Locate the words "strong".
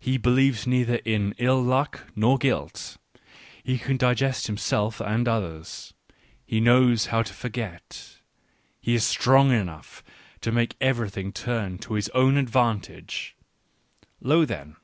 9.04-9.52